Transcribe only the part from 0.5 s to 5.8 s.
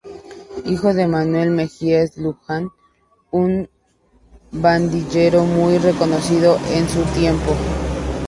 Hijo de Manuel Mejías Luján, un banderillero muy